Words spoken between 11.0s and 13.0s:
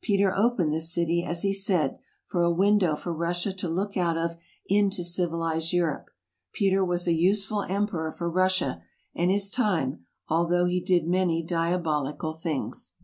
many diabolical things.